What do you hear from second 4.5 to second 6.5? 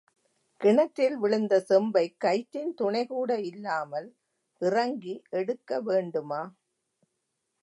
இறங்கி எடுக்க வேண்டுமா?